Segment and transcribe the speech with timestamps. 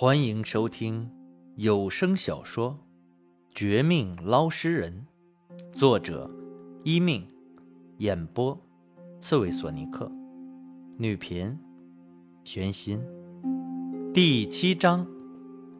[0.00, 1.10] 欢迎收听
[1.56, 2.70] 有声小说
[3.52, 5.04] 《绝命捞尸人》，
[5.76, 6.30] 作者：
[6.84, 7.26] 一命，
[7.96, 8.56] 演播：
[9.18, 10.08] 刺猬索尼克，
[10.98, 11.58] 女频：
[12.44, 13.00] 玄心。
[14.14, 15.04] 第七章：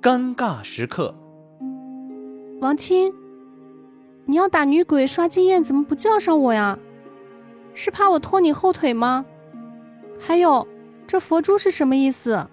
[0.03, 1.15] 尴尬时刻。
[2.61, 3.15] 王青，
[4.25, 6.77] 你要打女鬼刷经验，怎么不叫上我呀？
[7.73, 9.25] 是怕我拖你后腿吗？
[10.19, 10.67] 还有，
[11.07, 12.49] 这佛珠是什么意思？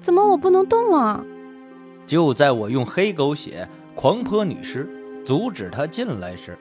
[0.00, 1.24] 怎么我不能动了？
[2.06, 4.88] 就在我用黑狗血狂泼女尸，
[5.24, 6.58] 阻止她进来时，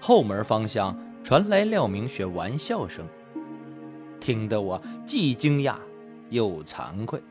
[0.00, 3.06] 后门方向传来廖明雪玩笑声，
[4.18, 5.76] 听得我既惊讶
[6.30, 7.22] 又惭愧。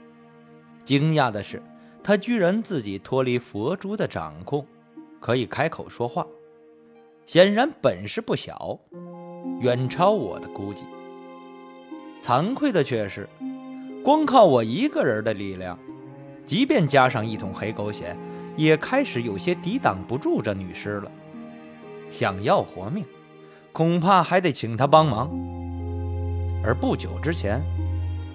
[0.86, 1.62] 惊讶的是，
[2.04, 4.66] 她居然自己脱离佛珠的掌控，
[5.20, 6.26] 可以开口说话，
[7.26, 8.80] 显然本事不小，
[9.60, 10.86] 远超我的估计。
[12.22, 13.28] 惭愧的却是。
[14.04, 15.78] 光靠我一个人的力量，
[16.44, 18.18] 即便加上一桶黑狗血，
[18.58, 21.12] 也开始有些抵挡不住这女尸了。
[22.10, 23.06] 想要活命，
[23.72, 25.30] 恐怕还得请她帮忙。
[26.64, 27.62] 而不久之前，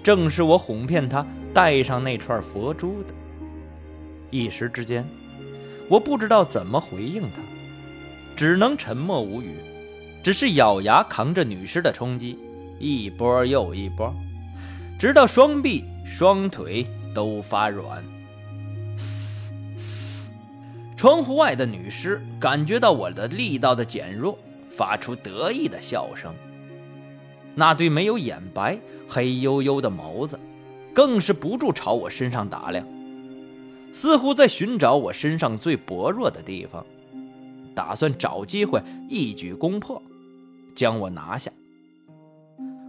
[0.01, 3.13] 正是我哄骗她带上那串佛珠的。
[4.29, 5.05] 一时之间，
[5.89, 7.41] 我不知道怎么回应她，
[8.37, 9.57] 只能沉默无语，
[10.23, 12.39] 只是咬牙扛着女尸的冲击，
[12.79, 14.15] 一波又一波。
[14.99, 18.03] 直到双臂、双腿都发软，
[18.97, 20.31] 嘶嘶！
[20.95, 24.35] 窗户外的女尸感觉到我的力道的减弱，
[24.71, 26.33] 发出得意的笑声。
[27.53, 30.39] 那对没有眼白、黑黝黝的眸子，
[30.95, 32.83] 更是不住朝我身上打量，
[33.93, 36.83] 似乎在寻找我身上最薄弱的地方，
[37.75, 40.01] 打算找机会一举攻破，
[40.73, 41.51] 将我拿下。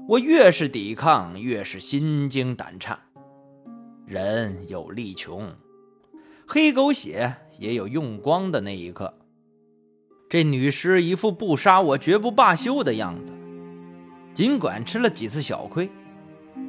[0.08, 2.98] 我越是抵抗，越是心惊胆颤。
[4.06, 5.52] 人有力穷，
[6.46, 9.12] 黑狗血也有用光的那一刻。
[10.30, 13.34] 这女尸一副不杀我绝不罢休的样子。
[14.32, 15.90] 尽管吃了几次小亏，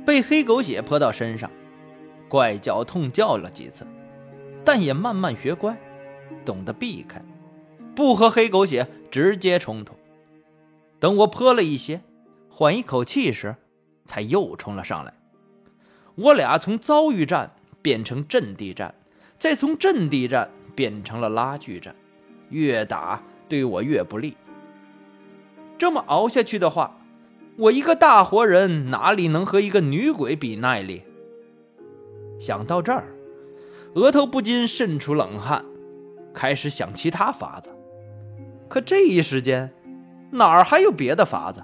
[0.06, 1.50] 被黑狗血泼到身上，
[2.28, 3.88] 怪叫痛叫了几次，
[4.66, 5.80] 但也慢慢学乖，
[6.44, 7.24] 懂得避开，
[7.96, 9.94] 不和黑狗血直接冲突。
[11.00, 12.02] 等我泼了一些。
[12.60, 13.56] 缓一口气时，
[14.04, 15.14] 才又冲了上来。
[16.16, 18.94] 我俩从遭遇战变成阵地战，
[19.38, 21.96] 再从阵地战变成了拉锯战，
[22.50, 24.36] 越打对我越不利。
[25.78, 26.98] 这么熬下去的话，
[27.56, 31.04] 我一个大活人哪里能和一个女鬼比耐力？
[32.38, 33.08] 想到这儿，
[33.94, 35.64] 额头不禁渗出冷汗，
[36.34, 37.72] 开始想其他法子。
[38.68, 39.72] 可这一时间，
[40.32, 41.64] 哪儿还有别的法子？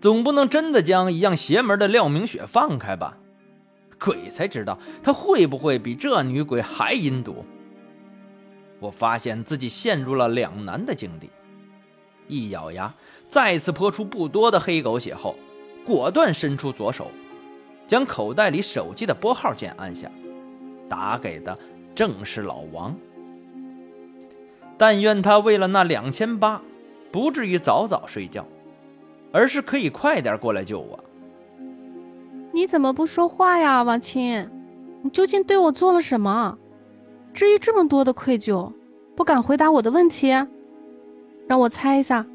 [0.00, 3.18] 总不能真的将一样邪门的廖明雪放开吧？
[4.02, 7.44] 鬼才知道她会不会比这女鬼还阴毒。
[8.78, 11.28] 我发现自己陷入了两难的境地，
[12.28, 12.94] 一咬牙，
[13.28, 15.36] 再次泼出不多的黑狗血后，
[15.84, 17.10] 果断伸出左手，
[17.86, 20.10] 将口袋里手机的拨号键按下，
[20.88, 21.58] 打给的
[21.94, 22.96] 正是老王。
[24.78, 26.62] 但愿他为了那两千八，
[27.12, 28.46] 不至于早早睡觉。
[29.32, 30.98] 而是可以快点过来救我。
[32.52, 34.50] 你怎么不说话呀，王青？
[35.02, 36.58] 你究竟对我做了什么？
[37.32, 38.72] 至于这么多的愧疚，
[39.14, 40.28] 不敢回答我的问题？
[41.46, 42.26] 让我猜一下，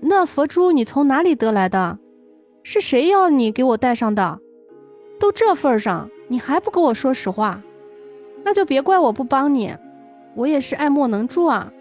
[0.00, 1.98] 那佛珠你从哪里得来的？
[2.62, 4.38] 是谁要你给我带上的？
[5.18, 7.62] 都这份上，你还不跟我说实话？
[8.44, 9.74] 那就别怪我不帮你，
[10.34, 11.72] 我也是爱莫能助啊。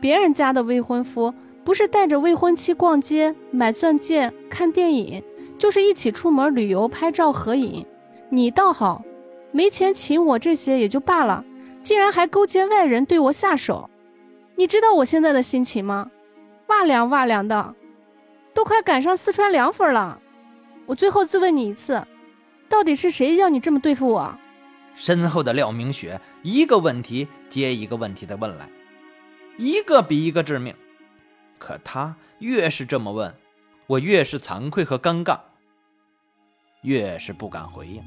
[0.00, 1.32] 别人家的未婚夫。
[1.64, 5.22] 不是带着未婚妻逛街、买钻戒、看电影，
[5.58, 7.86] 就是一起出门旅游、拍照合影。
[8.28, 9.02] 你倒好，
[9.50, 11.44] 没钱请我这些也就罢了，
[11.82, 13.88] 竟然还勾结外人对我下手。
[14.56, 16.10] 你知道我现在的心情吗？
[16.66, 17.74] 哇凉哇凉的，
[18.52, 20.20] 都快赶上四川凉粉了。
[20.86, 22.06] 我最后自问你一次，
[22.68, 24.36] 到底是谁要你这么对付我？
[24.94, 28.68] 身后的廖明雪一个问题接一个问题的问来，
[29.56, 30.74] 一个比一个致命。
[31.58, 33.34] 可他越是这么问，
[33.86, 35.38] 我越是惭愧和尴尬，
[36.82, 38.02] 越是不敢回应。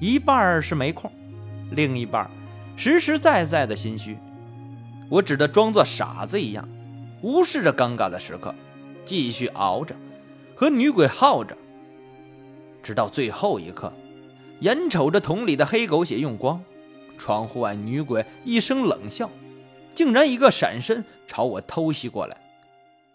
[0.00, 1.10] 一半是没空，
[1.72, 2.30] 另一半
[2.76, 4.16] 实实在在的心虚。
[5.10, 6.68] 我只得装作傻子一样，
[7.22, 8.54] 无视着尴尬的时刻，
[9.04, 9.96] 继续熬着，
[10.54, 11.56] 和女鬼耗着，
[12.82, 13.92] 直到最后一刻，
[14.60, 16.62] 眼瞅着桶里的黑狗血用光，
[17.16, 19.28] 窗户外女鬼一声冷笑。
[19.98, 22.36] 竟然一个闪身朝我偷袭过来，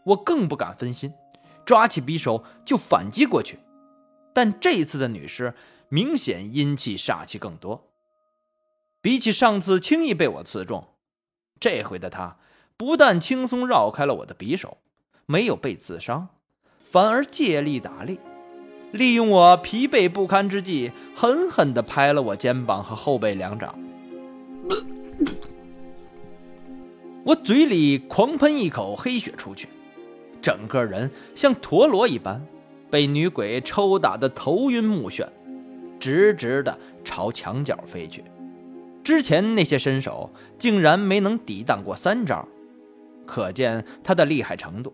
[0.03, 1.13] 我更不敢分心，
[1.63, 3.57] 抓起匕首就反击过去。
[4.33, 5.53] 但这次的女尸
[5.88, 7.88] 明显阴气煞气更多。
[9.01, 10.89] 比起上次轻易被我刺中，
[11.57, 12.35] 这回的他
[12.75, 14.80] 不但轻松绕开了我的匕首，
[15.25, 16.27] 没有被刺伤，
[16.91, 18.19] 反而借力打力，
[18.91, 23.74] 利用我疲惫不堪之际，狠狠地拍了我肩膀和后背两掌。
[27.25, 29.70] 我嘴里狂喷一口黑血出去，
[30.42, 32.46] 整个人像陀螺一般，
[32.92, 35.25] 被女鬼抽打得头晕目眩，
[36.00, 38.24] 直直的朝墙角飞去。
[39.06, 42.46] 之前那些身手竟然没能抵挡过三招，
[43.26, 44.94] 可见他的厉害程度。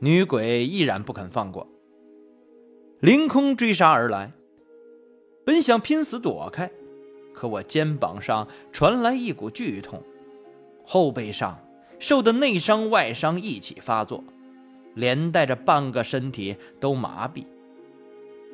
[0.00, 1.68] 女鬼依然不肯放过，
[3.00, 4.32] 凌空追杀而来。
[5.44, 6.68] 本想拼死躲开，
[7.32, 10.02] 可我肩膀上传来一股剧痛。
[10.90, 11.60] 后背上
[11.98, 14.24] 受的内伤外伤一起发作，
[14.94, 17.44] 连带着半个身体都麻痹，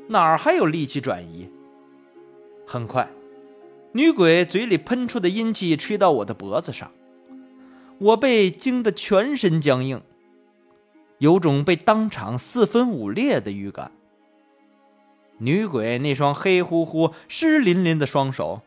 [0.08, 1.48] 哪儿还有力气转移？
[2.66, 3.08] 很快，
[3.92, 6.90] 女鬼嘴里喷出的阴气吹到我的脖子上，
[7.98, 10.02] 我被惊得全身僵硬，
[11.18, 13.92] 有种被当场四分五裂的预感。
[15.38, 18.62] 女鬼那双黑乎乎、湿淋淋的双手，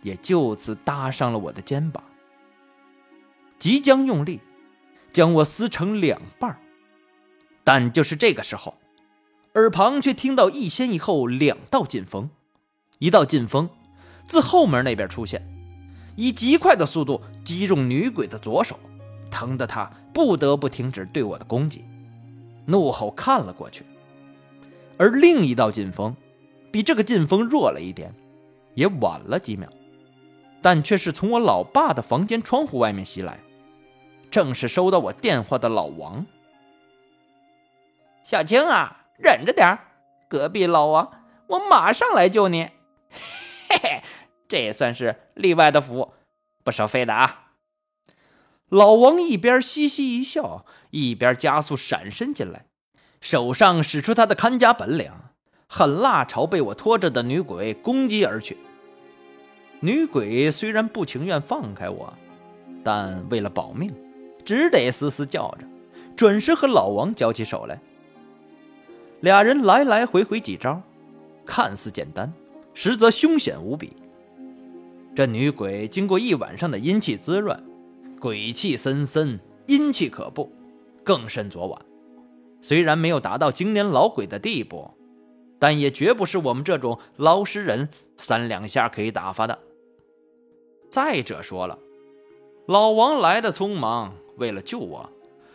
[0.00, 2.02] 也就此搭上了我的肩膀。
[3.60, 4.40] 即将用力
[5.12, 6.58] 将我撕成两半
[7.62, 8.74] 但就是这个时候，
[9.54, 12.30] 耳旁却听到一先一后两道劲风，
[12.98, 13.68] 一道劲风
[14.26, 15.44] 自后门那边出现，
[16.16, 18.80] 以极快的速度击中女鬼的左手，
[19.30, 21.84] 疼得她不得不停止对我的攻击，
[22.64, 23.84] 怒吼看了过去。
[24.96, 26.16] 而另一道劲风
[26.72, 28.14] 比这个劲风弱了一点，
[28.74, 29.68] 也晚了几秒，
[30.62, 33.38] 但却是从我老爸的房间窗户外面袭来。
[34.30, 36.24] 正是收到我电话的老王，
[38.22, 39.78] 小青啊，忍着点
[40.28, 42.70] 隔壁老王，我马上来救你。
[43.68, 44.02] 嘿嘿，
[44.46, 46.14] 这也算是例外的福，
[46.62, 47.48] 不收费的啊。
[48.68, 52.66] 老王一边嘻嘻一笑，一边加速闪身进来，
[53.20, 55.10] 手上使出他的看家本领，
[55.68, 58.56] 狠辣朝被我拖着的女鬼攻击而去。
[59.80, 62.14] 女鬼虽然不情愿放开我，
[62.84, 63.92] 但为了保命。
[64.44, 65.66] 只得嘶嘶叫着，
[66.16, 67.80] 准是和老王交起手来。
[69.20, 70.80] 俩人来来回回几招，
[71.44, 72.32] 看似简单，
[72.74, 73.92] 实则凶险无比。
[75.14, 77.62] 这女鬼经过一晚上的阴气滋润，
[78.18, 80.50] 鬼气森森，阴气可怖，
[81.04, 81.82] 更甚昨晚。
[82.62, 84.90] 虽然没有达到经年老鬼的地步，
[85.58, 89.58] 但也绝不是我们这种老实人三两下可以打发的。
[90.90, 91.78] 再者说了，
[92.66, 94.14] 老王来的匆忙。
[94.40, 95.08] 为了救我，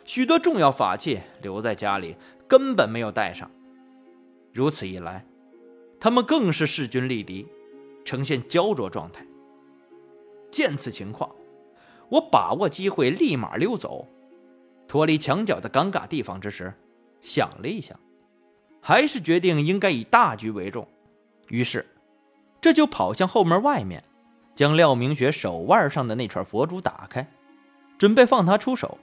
[0.06, 2.16] 许多重要法器留在家里，
[2.48, 3.50] 根本没有带上。
[4.54, 5.26] 如此一来，
[6.00, 7.48] 他们更是势均力敌，
[8.06, 9.26] 呈现焦灼状态。
[10.52, 11.30] 见此情况，
[12.10, 14.08] 我把握机会立马溜走。
[14.88, 16.72] 脱离墙角的尴尬地方之时，
[17.22, 18.00] 想了一想，
[18.80, 20.88] 还是决定应该以大局为重。
[21.48, 21.84] 于是，
[22.62, 24.04] 这就跑向后门外面，
[24.54, 27.28] 将廖明雪手腕上的那串佛珠打开。
[27.98, 28.98] 准备放他出手，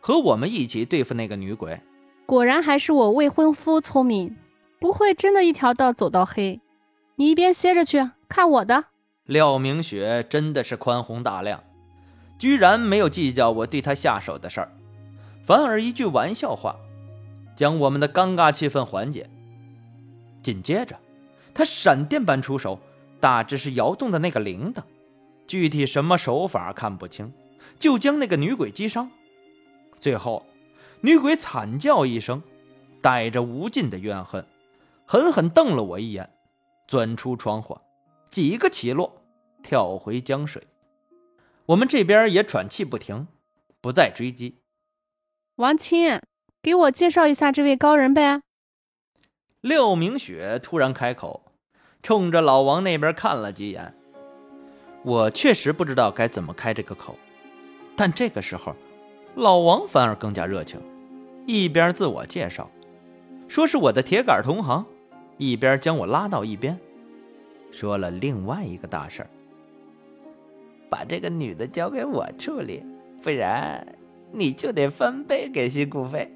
[0.00, 1.80] 和我们一起对付那个女鬼。
[2.26, 4.36] 果然还是我未婚夫聪明，
[4.80, 6.60] 不会真的一条道走到黑。
[7.16, 8.84] 你一边歇着去，看我的。
[9.24, 11.62] 廖明雪真的是宽宏大量，
[12.38, 14.72] 居然没有计较我对她下手的事儿，
[15.44, 16.76] 反而一句玩笑话，
[17.56, 19.28] 将我们的尴尬气氛缓解。
[20.42, 20.96] 紧接着，
[21.54, 22.78] 他闪电般出手，
[23.18, 24.82] 大致是摇动的那个铃铛，
[25.48, 27.32] 具体什么手法看不清。
[27.78, 29.10] 就将那个女鬼击伤，
[29.98, 30.44] 最后，
[31.00, 32.42] 女鬼惨叫一声，
[33.02, 34.46] 带着无尽的怨恨，
[35.04, 36.30] 狠狠瞪了我一眼，
[36.88, 37.78] 钻出窗户，
[38.30, 39.22] 几个起落，
[39.62, 40.66] 跳回江水。
[41.66, 43.28] 我们这边也喘气不停，
[43.80, 44.60] 不再追击。
[45.56, 46.20] 王青，
[46.62, 48.42] 给我介绍一下这位高人呗。
[49.60, 51.42] 廖明雪突然开口，
[52.02, 53.94] 冲着老王那边看了几眼。
[55.02, 57.18] 我确实不知道该怎么开这个口。
[57.96, 58.76] 但这个时候，
[59.34, 60.78] 老王反而更加热情，
[61.46, 62.70] 一边自我介绍，
[63.48, 64.84] 说是我的铁杆同行，
[65.38, 66.78] 一边将我拉到一边，
[67.72, 69.30] 说了另外一个大事儿：
[70.90, 72.82] 把这个女的交给我处理，
[73.22, 73.96] 不然
[74.30, 76.30] 你就得翻倍给辛苦费。